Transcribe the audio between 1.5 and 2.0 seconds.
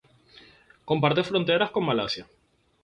con